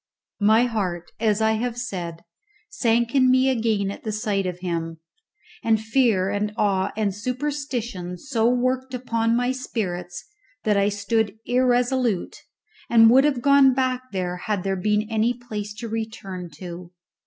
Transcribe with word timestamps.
My 0.39 0.63
heart, 0.63 1.11
as 1.19 1.41
I 1.43 1.51
have 1.51 1.77
said, 1.77 2.23
sank 2.71 3.13
in 3.13 3.29
me 3.29 3.49
again 3.49 3.91
at 3.91 4.01
the 4.01 4.11
sight 4.11 4.47
of 4.47 4.57
him, 4.61 4.99
and 5.63 5.79
fear 5.79 6.31
and 6.31 6.51
awe 6.57 6.91
and 6.97 7.13
superstition 7.13 8.17
so 8.17 8.49
worked 8.49 8.95
upon 8.95 9.35
my 9.37 9.51
spirits 9.51 10.25
that 10.63 10.75
I 10.75 10.89
stood 10.89 11.37
irresolute, 11.45 12.37
and 12.89 13.11
would 13.11 13.25
have 13.25 13.43
gone 13.43 13.75
back 13.75 14.11
had 14.11 14.63
there 14.63 14.75
been 14.75 15.05
any 15.07 15.35
place 15.35 15.71
to 15.75 15.87
return 15.87 16.49
to. 16.55 16.89